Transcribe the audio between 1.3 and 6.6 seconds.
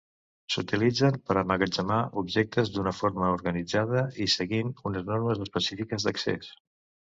emmagatzemar objectes d'una forma organitzada i seguint unes normes específiques d'accés.